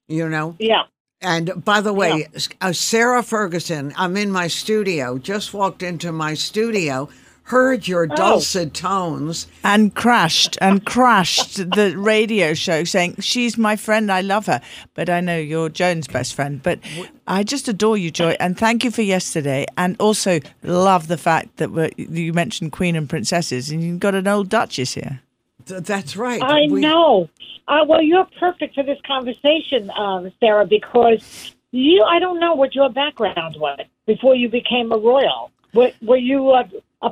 you 0.07 0.29
know? 0.29 0.55
Yeah. 0.59 0.83
And 1.23 1.63
by 1.63 1.79
the 1.81 1.93
way, 1.93 2.27
uh, 2.61 2.73
Sarah 2.73 3.23
Ferguson, 3.23 3.93
I'm 3.97 4.17
in 4.17 4.29
my 4.31 4.47
studio, 4.47 5.17
just 5.17 5.53
walked 5.53 5.81
into 5.81 6.11
my 6.11 6.33
studio, 6.33 7.07
heard 7.43 7.87
your 7.87 8.07
Oh. 8.11 8.15
dulcet 8.15 8.73
tones. 8.73 9.47
and 9.63 9.93
crashed 9.95 10.57
and 10.61 10.85
crashed 10.85 11.55
the 11.57 11.95
radio 11.97 12.53
show 12.53 12.83
saying 12.85 13.15
she's 13.19 13.57
my 13.57 13.75
friend 13.75 14.09
i 14.09 14.21
love 14.21 14.45
her 14.45 14.61
but 14.93 15.09
i 15.09 15.19
know 15.19 15.37
you're 15.37 15.67
joan's 15.67 16.07
best 16.07 16.33
friend 16.35 16.63
but 16.63 16.79
i 17.27 17.43
just 17.43 17.67
adore 17.67 17.97
you 17.97 18.09
joy 18.11 18.33
and 18.39 18.57
thank 18.57 18.85
you 18.85 18.91
for 18.91 19.01
yesterday 19.01 19.65
and 19.77 19.97
also 19.99 20.39
love 20.63 21.07
the 21.09 21.17
fact 21.17 21.57
that 21.57 21.69
you 21.99 22.31
mentioned 22.31 22.71
queen 22.71 22.95
and 22.95 23.09
princesses 23.09 23.69
and 23.71 23.83
you've 23.83 23.99
got 23.99 24.15
an 24.15 24.25
old 24.27 24.47
duchess 24.47 24.93
here 24.93 25.19
Th- 25.65 25.83
That's 25.83 26.15
right. 26.15 26.41
I 26.41 26.67
We- 26.69 26.81
know. 26.81 27.29
Uh, 27.67 27.85
well, 27.87 28.01
you're 28.01 28.27
perfect 28.39 28.75
for 28.75 28.83
this 28.83 28.99
conversation, 29.07 29.89
um, 29.97 30.29
Sarah, 30.41 30.65
because 30.65 31.55
you, 31.71 32.03
I 32.03 32.19
don't 32.19 32.39
know 32.39 32.55
what 32.55 32.75
your 32.75 32.89
background 32.89 33.55
was 33.57 33.79
before 34.05 34.35
you 34.35 34.49
became 34.49 34.91
a 34.91 34.97
royal. 34.97 35.49
Were, 35.73 35.91
were 36.01 36.17
you 36.17 36.51
a, 36.51 36.69
a 37.01 37.11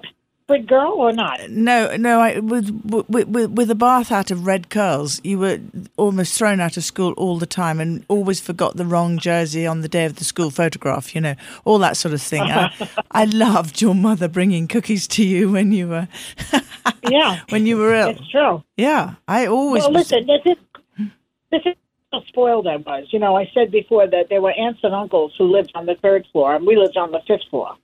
good 0.57 0.67
girl 0.67 0.93
or 0.97 1.11
not? 1.11 1.49
no 1.49 1.95
no 1.97 2.19
I, 2.19 2.39
with, 2.39 2.69
with 2.85 3.27
with 3.27 3.51
with 3.51 3.71
a 3.71 3.75
bath 3.75 4.11
out 4.11 4.31
of 4.31 4.45
red 4.45 4.69
curls 4.69 5.21
you 5.23 5.39
were 5.39 5.59
almost 5.97 6.37
thrown 6.37 6.59
out 6.59 6.77
of 6.77 6.83
school 6.83 7.13
all 7.13 7.37
the 7.37 7.45
time 7.45 7.79
and 7.79 8.05
always 8.07 8.39
forgot 8.39 8.77
the 8.77 8.85
wrong 8.85 9.17
jersey 9.17 9.65
on 9.65 9.81
the 9.81 9.89
day 9.89 10.05
of 10.05 10.15
the 10.17 10.23
school 10.23 10.49
photograph 10.49 11.15
you 11.15 11.21
know 11.21 11.35
all 11.65 11.79
that 11.79 11.97
sort 11.97 12.13
of 12.13 12.21
thing 12.21 12.43
I, 12.43 12.71
I 13.11 13.25
loved 13.25 13.81
your 13.81 13.95
mother 13.95 14.27
bringing 14.27 14.67
cookies 14.67 15.07
to 15.09 15.23
you 15.23 15.51
when 15.51 15.71
you 15.71 15.87
were 15.87 16.07
Yeah, 17.09 17.39
when 17.49 17.65
you 17.65 17.77
were 17.77 17.93
ill 17.93 18.09
it's 18.09 18.29
true. 18.29 18.63
Yeah, 18.77 19.15
I 19.27 19.47
always. 19.47 19.83
Well, 19.83 19.93
listen, 19.93 20.25
this 20.27 20.41
is 20.45 21.07
this 21.51 21.61
is 21.65 21.75
how 22.11 22.23
spoiled 22.25 22.67
I 22.67 22.77
was. 22.77 23.07
You 23.11 23.19
know, 23.19 23.35
I 23.35 23.49
said 23.53 23.71
before 23.71 24.07
that 24.07 24.27
there 24.29 24.41
were 24.41 24.51
aunts 24.51 24.81
and 24.83 24.93
uncles 24.93 25.33
who 25.37 25.45
lived 25.45 25.71
on 25.75 25.85
the 25.85 25.95
third 26.01 26.25
floor, 26.31 26.55
and 26.55 26.65
we 26.65 26.75
lived 26.75 26.97
on 26.97 27.11
the 27.11 27.21
fifth 27.27 27.49
floor. 27.49 27.75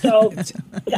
So 0.00 0.32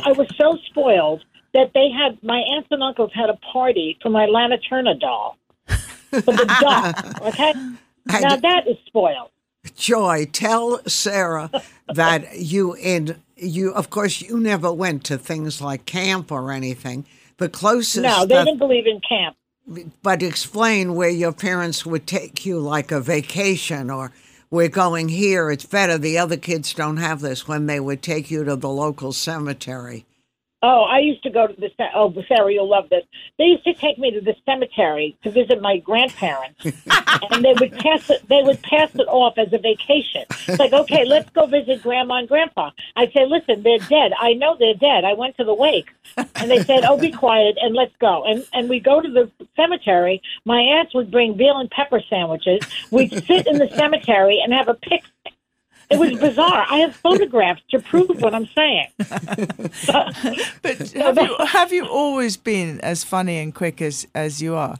I 0.05 0.13
was 0.13 0.29
so 0.39 0.59
spoiled 0.67 1.25
that 1.55 1.71
they 1.75 1.89
had 1.91 2.23
my 2.23 2.39
aunts 2.39 2.69
and 2.71 2.83
uncles 2.83 3.11
had 3.15 3.31
a 3.31 3.37
party 3.53 3.99
for 4.03 4.11
my 4.11 4.27
Lana 4.27 4.59
Turner 4.59 4.95
doll 4.95 5.39
for 5.67 6.21
the 6.21 6.57
doll. 6.61 7.29
Okay, 7.29 8.21
now 8.21 8.37
that 8.37 8.69
is 8.69 8.77
spoiled. 8.87 9.31
Joy, 9.77 10.27
tell 10.31 10.81
Sarah 10.87 11.51
that 11.93 12.39
you 12.39 12.75
in 12.75 13.21
you. 13.37 13.73
Of 13.73 13.91
course, 13.91 14.21
you 14.23 14.39
never 14.39 14.73
went 14.73 15.03
to 15.05 15.19
things 15.19 15.61
like 15.61 15.87
camp 15.87 16.31
or 16.31 16.53
anything. 16.53 17.05
The 17.39 17.49
closest, 17.49 18.05
No, 18.05 18.25
they 18.27 18.35
that- 18.37 18.45
didn't 18.45 18.59
believe 18.59 18.87
in 18.87 19.01
camp. 19.01 19.37
but 20.03 20.23
explain 20.23 20.95
where 20.95 21.11
your 21.11 21.33
parents 21.33 21.85
would 21.85 22.07
take 22.07 22.47
you, 22.47 22.61
like 22.61 22.93
a 22.93 23.01
vacation, 23.01 23.91
or 23.91 24.13
we're 24.51 24.69
going 24.69 25.09
here. 25.09 25.51
It's 25.51 25.67
better. 25.67 25.99
The 25.99 26.19
other 26.19 26.37
kids 26.37 26.73
don't 26.75 26.99
have 26.99 27.21
this. 27.21 27.49
When 27.49 27.67
they 27.67 27.81
would 27.81 28.03
take 28.03 28.31
you 28.31 28.45
to 28.45 28.57
the 28.57 28.69
local 28.69 29.13
cemetery. 29.13 30.07
Oh, 30.63 30.85
I 30.85 31.01
used 31.01 31.23
to 31.23 31.31
go 31.31 31.47
to 31.47 31.53
the 31.55 31.71
oh 31.95 32.15
Sarah, 32.27 32.53
you'll 32.53 32.69
love 32.69 32.89
this. 32.89 33.05
They 33.39 33.45
used 33.45 33.65
to 33.65 33.75
take 33.75 33.99
me 33.99 34.11
to 34.13 34.21
the 34.23 34.35
cemetery 34.47 35.17
to 35.23 35.31
visit 35.31 35.61
my 35.61 35.77
grandparents, 35.79 36.65
and 37.31 37.45
they 37.45 37.53
would 37.61 37.73
pass 37.73 38.09
it. 38.09 38.27
They 38.29 38.43
would 38.43 38.63
pass 38.63 38.95
it 38.95 39.07
off 39.07 39.37
as 39.37 39.53
a 39.53 39.59
vacation. 39.59 40.25
It's 40.49 40.59
like, 40.59 40.73
okay, 40.73 41.05
let's 41.05 41.29
go 41.31 41.47
visit 41.47 41.83
grandma 41.83 42.17
and 42.17 42.29
grandpa. 42.29 42.71
I'd 42.97 43.13
say, 43.13 43.27
listen, 43.27 43.63
they're 43.63 43.79
dead. 43.79 44.13
I 44.19 44.33
know 44.33 44.57
they're 44.59 44.75
dead. 44.75 45.05
I 45.05 45.13
went 45.13 45.37
to 45.37 45.45
the 45.45 45.55
wake, 45.55 45.91
and 46.17 46.51
they 46.51 46.63
said, 46.63 46.85
oh, 46.85 46.99
be 46.99 47.13
quiet 47.13 47.59
and 47.61 47.75
let's 47.75 47.95
go. 47.99 48.25
And 48.25 48.45
and 48.53 48.69
we 48.69 48.81
go 48.81 49.01
to 49.01 49.09
the 49.09 49.31
cemetery. 49.57 50.23
My 50.45 50.61
aunts 50.61 50.95
would 50.95 51.11
bring 51.11 51.37
veal 51.37 51.59
and 51.59 51.71
pepper 51.71 52.01
sandwiches. 52.09 52.63
We'd 52.91 53.13
sit 53.27 53.47
in 53.47 53.59
the 53.59 53.69
cemetery 53.77 54.41
and 54.43 54.53
have 54.53 54.69
a 54.69 54.75
picnic. 54.75 55.05
It 55.89 55.99
was 55.99 56.19
bizarre. 56.19 56.67
I 56.69 56.79
have 56.79 56.97
photographs 56.97 57.63
to 57.71 57.79
prove 57.79 58.21
what 58.21 58.35
I'm 58.35 58.49
saying. 58.55 58.89
But 60.63 60.79
have 60.93 61.17
you 61.19 61.37
have 61.47 61.73
you 61.73 61.87
always 61.87 62.37
been 62.37 62.81
as 62.81 63.05
funny 63.05 63.39
and 63.39 63.55
quick 63.55 63.81
as 63.81 64.07
as 64.15 64.41
you 64.43 64.55
are? 64.55 64.77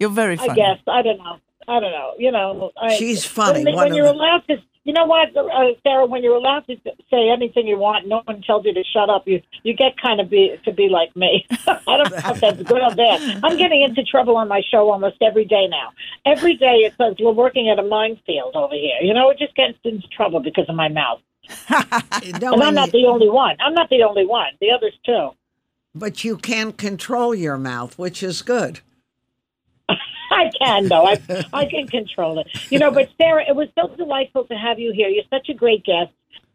You're 0.00 0.10
very 0.10 0.36
funny. 0.36 0.50
I 0.50 0.54
guess 0.54 0.78
I 0.86 1.02
don't 1.02 1.18
know. 1.18 1.38
I 1.68 1.80
don't 1.80 1.92
know. 1.92 2.14
You 2.18 2.32
know, 2.32 2.70
I, 2.80 2.96
She's 2.96 3.24
funny. 3.24 3.62
When, 3.64 3.74
One 3.74 3.84
when 3.88 3.94
you're 3.94 4.06
the- 4.06 4.12
allowed 4.14 4.42
to, 4.48 4.56
you 4.88 4.94
know 4.94 5.04
what, 5.04 5.36
uh, 5.36 5.74
Sarah? 5.82 6.06
When 6.06 6.22
you're 6.22 6.36
allowed 6.36 6.66
to 6.68 6.76
say 7.10 7.28
anything 7.28 7.66
you 7.66 7.76
want, 7.76 8.08
no 8.08 8.22
one 8.24 8.40
tells 8.40 8.64
you 8.64 8.72
to 8.72 8.82
shut 8.84 9.10
up. 9.10 9.28
You 9.28 9.42
you 9.62 9.74
get 9.74 10.00
kind 10.00 10.18
of 10.18 10.30
be 10.30 10.58
to 10.64 10.72
be 10.72 10.88
like 10.88 11.14
me. 11.14 11.46
I 11.66 11.96
don't 11.98 12.10
know 12.10 12.30
if 12.32 12.40
that's 12.40 12.62
good 12.62 12.80
or 12.80 12.94
bad. 12.94 13.40
I'm 13.44 13.58
getting 13.58 13.82
into 13.82 14.02
trouble 14.02 14.36
on 14.38 14.48
my 14.48 14.62
show 14.70 14.90
almost 14.90 15.16
every 15.20 15.44
day 15.44 15.66
now. 15.68 15.90
Every 16.24 16.54
day 16.56 16.76
it 16.86 16.94
says 16.96 17.16
we're 17.20 17.32
working 17.32 17.68
at 17.68 17.78
a 17.78 17.82
minefield 17.82 18.56
over 18.56 18.74
here. 18.74 18.98
You 19.02 19.12
know, 19.12 19.28
it 19.28 19.38
just 19.38 19.54
gets 19.56 19.76
into 19.84 20.08
trouble 20.08 20.40
because 20.40 20.64
of 20.70 20.74
my 20.74 20.88
mouth. 20.88 21.20
No, 22.40 22.52
And 22.54 22.62
I'm 22.62 22.74
not 22.74 22.90
the 22.90 23.04
only 23.06 23.28
one. 23.28 23.56
I'm 23.60 23.74
not 23.74 23.90
the 23.90 24.02
only 24.02 24.26
one. 24.26 24.52
The 24.60 24.70
others 24.70 24.94
too. 25.04 25.30
but 25.94 26.24
you 26.24 26.36
can't 26.36 26.76
control 26.78 27.34
your 27.34 27.58
mouth, 27.58 27.98
which 27.98 28.22
is 28.22 28.40
good. 28.42 28.80
I 30.38 30.50
can 30.58 30.88
though. 30.88 31.06
I 31.06 31.20
I 31.52 31.66
can 31.66 31.86
control 31.88 32.38
it. 32.38 32.46
You 32.70 32.78
know, 32.78 32.90
but 32.90 33.08
Sarah, 33.18 33.44
it 33.48 33.56
was 33.56 33.68
so 33.78 33.94
delightful 33.96 34.44
to 34.44 34.54
have 34.54 34.78
you 34.78 34.92
here. 34.92 35.08
You're 35.08 35.24
such 35.30 35.48
a 35.48 35.54
great 35.54 35.84
guest, 35.84 36.12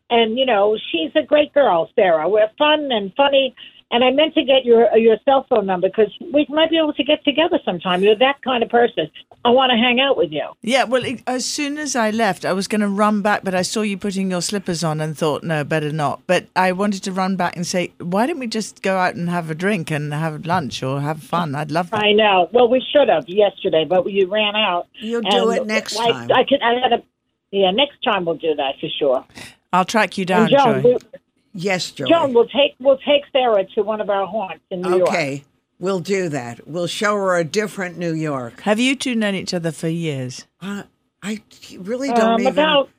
and 0.10 0.38
you 0.38 0.46
know 0.46 0.78
she's 0.92 1.12
a 1.16 1.24
great 1.24 1.54
girl, 1.54 1.90
Sarah. 1.96 2.28
We're 2.30 2.50
fun 2.58 2.92
and 2.92 3.14
funny. 3.16 3.56
And 3.94 4.04
I 4.04 4.10
meant 4.10 4.34
to 4.34 4.44
get 4.44 4.66
your 4.66 4.92
uh, 4.92 4.96
your 4.96 5.18
cell 5.24 5.46
phone 5.48 5.68
number 5.68 5.88
because 5.88 6.12
we 6.34 6.48
might 6.50 6.72
be 6.72 6.80
able 6.80 6.94
to 6.94 7.04
get 7.04 7.24
together 7.24 7.60
sometime. 7.64 8.02
You're 8.02 8.18
that 8.18 8.42
kind 8.42 8.64
of 8.64 8.70
person. 8.70 9.12
I 9.46 9.52
want 9.52 9.70
to 9.70 9.78
hang 9.78 10.00
out 10.00 10.18
with 10.18 10.32
you. 10.32 10.48
Yeah, 10.64 10.86
well, 10.86 11.06
it, 11.06 11.22
as 11.28 11.46
soon 11.46 11.78
as 11.78 11.96
I 11.96 12.10
left, 12.10 12.44
I 12.44 12.54
was 12.54 12.68
going 12.68 12.82
to 12.82 12.88
run 12.88 13.22
back, 13.22 13.44
but 13.44 13.54
I 13.54 13.62
saw 13.62 13.82
you 13.82 13.98
putting 13.98 14.32
your 14.32 14.42
slippers 14.42 14.84
on 14.84 15.00
and 15.00 15.16
thought, 15.16 15.44
no, 15.44 15.64
better 15.64 15.92
not. 15.92 16.22
But 16.26 16.48
I 16.56 16.72
wanted 16.72 17.04
to 17.04 17.12
run 17.12 17.36
back 17.36 17.56
and 17.56 17.68
say, 17.68 17.94
why 18.00 18.26
don't 18.26 18.40
we 18.40 18.48
just 18.48 18.82
go 18.82 18.98
out 18.98 19.14
and 19.14 19.30
have 19.30 19.52
a 19.52 19.56
drink 19.56 19.92
and 19.92 20.12
have 20.12 20.44
lunch 20.46 20.82
or 20.82 21.00
have 21.02 21.22
fun? 21.22 21.54
I'd 21.54 21.70
love 21.72 21.92
that. 21.92 22.04
I 22.04 22.14
know. 22.14 22.50
Well, 22.52 22.68
we 22.70 22.84
should 22.92 23.10
have 23.10 23.30
yesterday, 23.30 23.86
but 23.88 24.10
you 24.10 24.28
ran 24.28 24.56
out. 24.56 24.88
You'll 24.96 25.22
do 25.22 25.52
it 25.52 25.68
next 25.68 26.00
I, 26.00 26.12
time. 26.12 26.32
I 26.34 26.44
could. 26.46 26.62
I 26.64 26.80
had 26.82 26.94
a. 26.94 27.04
Yeah, 27.52 27.70
next 27.70 28.02
time 28.04 28.26
we'll 28.26 28.38
do 28.38 28.56
that 28.56 28.80
for 28.80 28.88
sure. 28.98 29.24
I'll 29.72 29.86
track 29.86 30.18
you 30.18 30.26
down, 30.26 30.44
And 30.44 30.52
Joan, 30.52 30.82
Joy. 30.82 30.90
we, 30.90 31.20
Yes, 31.54 31.92
Joey. 31.92 32.10
Joan, 32.10 32.34
we'll 32.34 32.48
take 32.48 32.76
we'll 32.80 32.98
take 32.98 33.24
Sarah 33.32 33.64
to 33.76 33.82
one 33.84 34.02
of 34.02 34.10
our 34.10 34.26
haunts 34.26 34.64
in 34.72 34.82
New 34.82 34.98
York. 34.98 35.10
okay, 35.10 35.44
we'll 35.80 36.00
do 36.00 36.30
that. 36.30 36.68
We'll 36.68 36.88
show 36.88 37.16
her 37.16 37.36
a 37.38 37.44
different 37.44 37.98
New 37.98 38.14
York. 38.14 38.62
Have 38.62 38.80
you 38.80 38.96
two 38.96 39.14
known 39.16 39.36
each 39.36 39.54
other 39.54 39.72
for 39.72 39.88
years? 39.88 40.46
Uh, 40.62 40.84
I 41.22 41.42
really 41.78 42.10
don't 42.10 42.34
Um, 42.34 42.42
even 42.42 42.54
about 42.54 42.90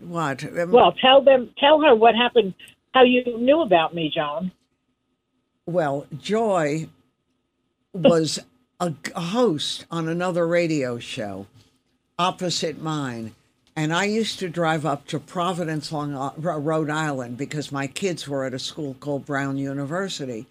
what. 0.00 0.44
Um, 0.44 0.70
Well, 0.70 0.92
tell 0.92 1.20
them, 1.22 1.50
tell 1.58 1.80
her 1.82 1.94
what 1.94 2.14
happened, 2.14 2.54
how 2.94 3.02
you 3.02 3.24
knew 3.38 3.60
about 3.62 3.94
me, 3.94 4.10
Joan. 4.14 4.52
Well, 5.66 6.06
Joy 6.16 6.88
was 7.92 8.38
a, 8.78 8.94
a 9.16 9.20
host 9.20 9.84
on 9.90 10.08
another 10.08 10.46
radio 10.46 10.98
show 11.00 11.46
opposite 12.18 12.80
mine. 12.80 13.34
And 13.80 13.94
I 13.94 14.04
used 14.04 14.38
to 14.40 14.50
drive 14.50 14.84
up 14.84 15.06
to 15.06 15.18
Providence, 15.18 15.90
Long, 15.90 16.34
Rhode 16.36 16.90
Island, 16.90 17.38
because 17.38 17.72
my 17.72 17.86
kids 17.86 18.28
were 18.28 18.44
at 18.44 18.52
a 18.52 18.58
school 18.58 18.92
called 19.00 19.24
Brown 19.24 19.56
University. 19.56 20.46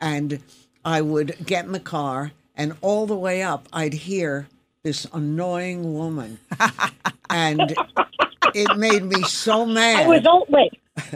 And 0.00 0.38
I 0.84 1.00
would 1.00 1.44
get 1.44 1.64
in 1.64 1.72
the 1.72 1.80
car, 1.80 2.30
and 2.54 2.76
all 2.80 3.04
the 3.06 3.16
way 3.16 3.42
up, 3.42 3.68
I'd 3.72 3.94
hear 3.94 4.46
this 4.84 5.08
annoying 5.12 5.92
woman. 5.92 6.38
and 7.30 7.74
it 8.54 8.76
made 8.76 9.02
me 9.02 9.24
so 9.24 9.66
mad. 9.66 10.04
I 10.04 10.06
was 10.06 10.24
oh 10.24 10.46
wait, 10.48 10.70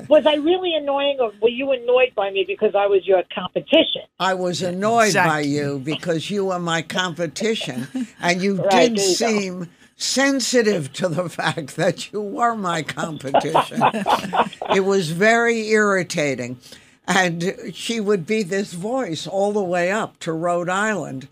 was 0.08 0.26
I 0.26 0.34
really 0.34 0.74
annoying, 0.74 1.18
or 1.20 1.32
were 1.40 1.48
you 1.48 1.70
annoyed 1.70 2.12
by 2.16 2.32
me 2.32 2.44
because 2.44 2.74
I 2.74 2.86
was 2.88 3.06
your 3.06 3.22
competition? 3.32 4.02
I 4.18 4.34
was 4.34 4.62
annoyed 4.62 5.14
by 5.14 5.42
you 5.42 5.80
because 5.84 6.28
you 6.28 6.46
were 6.46 6.58
my 6.58 6.82
competition 6.82 7.86
and 8.20 8.42
you 8.42 8.56
Right, 8.56 8.92
did 8.92 9.18
there 9.20 9.30
you 9.30 9.60
go. 9.60 9.66
Sensitive 10.02 10.92
to 10.94 11.08
the 11.08 11.28
fact 11.28 11.76
that 11.76 12.12
you 12.12 12.20
were 12.20 12.54
my 12.54 12.82
competition. 12.82 13.80
it 14.74 14.84
was 14.84 15.10
very 15.10 15.68
irritating. 15.68 16.58
And 17.06 17.54
she 17.72 18.00
would 18.00 18.26
be 18.26 18.42
this 18.42 18.72
voice 18.72 19.26
all 19.26 19.52
the 19.52 19.62
way 19.62 19.90
up 19.90 20.18
to 20.20 20.32
Rhode 20.32 20.68
Island. 20.68 21.28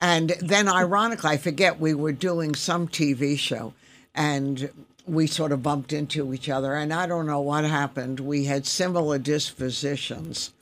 And 0.00 0.30
then, 0.40 0.68
ironically, 0.68 1.30
I 1.30 1.36
forget 1.36 1.80
we 1.80 1.94
were 1.94 2.12
doing 2.12 2.54
some 2.54 2.88
TV 2.88 3.38
show 3.38 3.74
and 4.14 4.70
we 5.06 5.26
sort 5.26 5.52
of 5.52 5.62
bumped 5.62 5.92
into 5.92 6.34
each 6.34 6.48
other. 6.48 6.74
And 6.74 6.92
I 6.92 7.06
don't 7.06 7.26
know 7.26 7.40
what 7.40 7.64
happened. 7.64 8.20
We 8.20 8.44
had 8.44 8.66
similar 8.66 9.18
dispositions. 9.18 10.52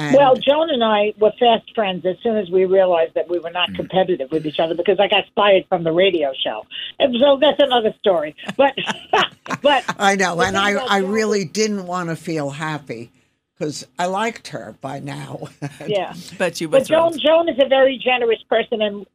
And 0.00 0.16
Well, 0.16 0.34
Joan 0.34 0.70
and 0.70 0.82
I 0.82 1.12
were 1.18 1.32
fast 1.38 1.74
friends 1.74 2.06
as 2.06 2.16
soon 2.22 2.38
as 2.38 2.50
we 2.50 2.64
realized 2.64 3.14
that 3.14 3.28
we 3.28 3.38
were 3.38 3.50
not 3.50 3.68
mm. 3.70 3.76
competitive 3.76 4.30
with 4.30 4.46
each 4.46 4.58
other 4.58 4.74
because 4.74 4.98
I 4.98 5.08
got 5.08 5.24
fired 5.34 5.66
from 5.68 5.84
the 5.84 5.92
radio 5.92 6.32
show. 6.42 6.64
And 6.98 7.14
so 7.20 7.38
that's 7.38 7.60
another 7.60 7.94
story. 7.98 8.34
But, 8.56 8.74
but 9.62 9.84
I 9.98 10.16
know, 10.16 10.40
and 10.40 10.56
I, 10.56 10.72
I 10.72 10.98
really 10.98 11.44
didn't 11.44 11.86
want 11.86 12.08
to 12.08 12.16
feel 12.16 12.50
happy 12.50 13.10
because 13.54 13.86
I 13.98 14.06
liked 14.06 14.48
her 14.48 14.74
by 14.80 15.00
now. 15.00 15.48
yeah. 15.86 16.14
But 16.38 16.60
you 16.60 16.68
But 16.68 16.86
Joan. 16.86 17.18
Joan 17.18 17.48
is 17.50 17.58
a 17.62 17.68
very 17.68 18.00
generous 18.02 18.42
person, 18.48 18.80
and 18.80 19.06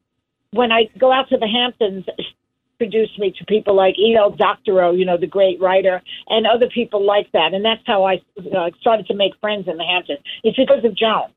when 0.52 0.72
I 0.72 0.90
go 1.00 1.12
out 1.12 1.30
to 1.30 1.38
the 1.38 1.48
Hamptons, 1.48 2.06
she 2.20 2.35
introduced 2.80 3.18
me 3.20 3.34
to 3.38 3.46
people 3.46 3.76
like 3.76 3.98
E.L. 3.98 4.32
Doctorow, 4.32 4.92
you 4.92 5.06
know, 5.06 5.18
the 5.18 5.28
great 5.28 5.60
writer, 5.62 6.02
and 6.28 6.46
other 6.46 6.68
people 6.68 7.06
like 7.06 7.32
that. 7.34 7.54
And 7.54 7.64
that's 7.64 7.82
how 7.86 8.06
I 8.06 8.22
uh, 8.56 8.70
started 8.80 9.08
to 9.08 9.16
make 9.16 9.34
friends 9.42 9.68
in 9.68 9.78
the 9.78 9.84
Hamptons. 9.84 10.20
It's 10.44 10.58
because 10.58 10.84
of 10.84 10.96
Joan. 10.96 11.30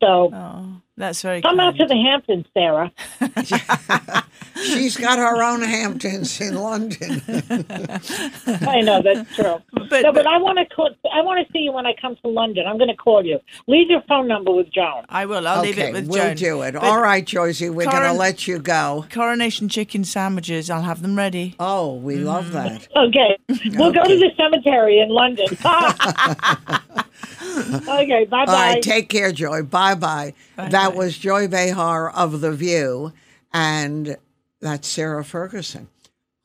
So 0.00 0.30
Oh, 0.34 0.82
that's 0.96 1.22
very 1.22 1.40
come 1.40 1.60
out 1.60 1.76
to 1.76 1.86
the 1.86 1.96
Hamptons, 1.96 2.46
Sarah. 2.52 2.92
She's 4.56 4.96
got 4.96 5.18
her 5.18 5.42
own 5.42 5.62
Hamptons 5.62 6.40
in 6.40 6.54
London. 6.54 7.22
I 7.28 8.80
know 8.82 9.02
that's 9.02 9.34
true. 9.34 9.60
But- 9.72 10.02
no, 10.02 10.12
but- 10.12 10.24
but 10.24 10.26
I 10.26 10.38
want 10.38 10.58
to 10.58 10.74
call, 10.74 10.90
I 11.12 11.22
want 11.22 11.46
to 11.46 11.52
see 11.52 11.60
you 11.60 11.72
when 11.72 11.86
I 11.86 11.94
come 12.00 12.16
to 12.22 12.28
London. 12.28 12.66
I'm 12.66 12.78
going 12.78 12.88
to 12.88 12.96
call 12.96 13.24
you. 13.24 13.38
Leave 13.66 13.90
your 13.90 14.02
phone 14.08 14.26
number 14.26 14.52
with 14.52 14.72
Joan. 14.72 15.04
I 15.08 15.26
will. 15.26 15.46
I'll 15.46 15.62
leave 15.62 15.78
it 15.78 15.92
with 15.92 16.08
we'll 16.08 16.22
Joan. 16.22 16.36
do 16.36 16.62
it. 16.62 16.72
But 16.72 16.82
All 16.82 17.00
right, 17.00 17.24
Joycey, 17.24 17.72
we're 17.72 17.90
going 17.90 18.02
to 18.02 18.12
let 18.12 18.46
you 18.46 18.58
go. 18.58 19.04
Coronation 19.10 19.68
chicken 19.68 20.04
sandwiches. 20.04 20.70
I'll 20.70 20.82
have 20.82 21.02
them 21.02 21.16
ready. 21.16 21.54
Oh, 21.60 21.96
we 21.96 22.16
love 22.16 22.46
mm. 22.46 22.52
that. 22.52 22.88
Okay, 23.04 23.36
we'll 23.74 23.92
go 23.92 24.02
to 24.02 24.16
the 24.16 24.30
cemetery 24.36 24.98
in 24.98 25.10
London. 25.10 25.46
okay, 27.88 28.24
bye 28.24 28.46
bye. 28.46 28.52
right, 28.52 28.82
take 28.82 29.08
care, 29.08 29.30
Joy. 29.30 29.62
Bye 29.62 29.94
bye. 29.94 30.34
That 30.56 30.94
was 30.94 31.18
Joy 31.18 31.48
Behar 31.48 32.10
of 32.10 32.40
The 32.40 32.52
View, 32.52 33.12
and 33.52 34.16
that's 34.64 34.88
Sarah 34.88 35.22
Ferguson, 35.22 35.88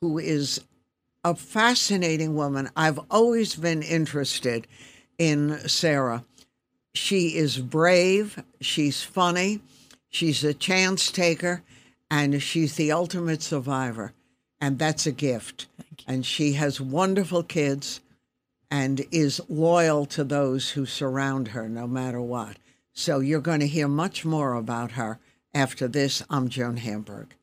who 0.02 0.18
is 0.18 0.60
a 1.24 1.34
fascinating 1.34 2.34
woman. 2.34 2.68
I've 2.76 3.00
always 3.10 3.56
been 3.56 3.82
interested 3.82 4.66
in 5.16 5.58
Sarah. 5.66 6.26
She 6.92 7.36
is 7.36 7.56
brave, 7.56 8.42
she's 8.60 9.02
funny, 9.02 9.60
she's 10.10 10.44
a 10.44 10.52
chance 10.52 11.10
taker, 11.10 11.62
and 12.10 12.42
she's 12.42 12.76
the 12.76 12.92
ultimate 12.92 13.40
survivor. 13.40 14.12
And 14.60 14.78
that's 14.78 15.06
a 15.06 15.12
gift. 15.12 15.66
And 16.06 16.26
she 16.26 16.52
has 16.52 16.78
wonderful 16.78 17.42
kids 17.42 18.02
and 18.70 19.02
is 19.10 19.40
loyal 19.48 20.04
to 20.06 20.24
those 20.24 20.72
who 20.72 20.84
surround 20.84 21.48
her 21.48 21.70
no 21.70 21.86
matter 21.86 22.20
what. 22.20 22.58
So 22.92 23.20
you're 23.20 23.40
going 23.40 23.60
to 23.60 23.66
hear 23.66 23.88
much 23.88 24.26
more 24.26 24.52
about 24.52 24.92
her 24.92 25.18
after 25.54 25.88
this. 25.88 26.22
I'm 26.28 26.50
Joan 26.50 26.76
Hamburg. 26.76 27.34